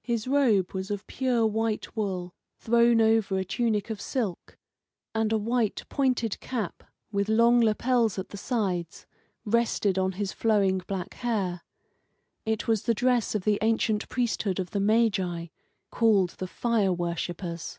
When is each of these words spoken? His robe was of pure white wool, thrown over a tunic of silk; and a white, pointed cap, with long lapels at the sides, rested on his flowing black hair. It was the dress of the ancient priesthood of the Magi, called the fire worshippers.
His 0.00 0.26
robe 0.26 0.72
was 0.72 0.90
of 0.90 1.06
pure 1.06 1.46
white 1.46 1.94
wool, 1.94 2.32
thrown 2.56 3.02
over 3.02 3.36
a 3.36 3.44
tunic 3.44 3.90
of 3.90 4.00
silk; 4.00 4.56
and 5.14 5.30
a 5.30 5.36
white, 5.36 5.84
pointed 5.90 6.40
cap, 6.40 6.82
with 7.10 7.28
long 7.28 7.60
lapels 7.60 8.18
at 8.18 8.30
the 8.30 8.38
sides, 8.38 9.04
rested 9.44 9.98
on 9.98 10.12
his 10.12 10.32
flowing 10.32 10.78
black 10.86 11.12
hair. 11.12 11.60
It 12.46 12.66
was 12.66 12.84
the 12.84 12.94
dress 12.94 13.34
of 13.34 13.44
the 13.44 13.58
ancient 13.60 14.08
priesthood 14.08 14.58
of 14.58 14.70
the 14.70 14.80
Magi, 14.80 15.48
called 15.90 16.30
the 16.38 16.48
fire 16.48 16.90
worshippers. 16.94 17.78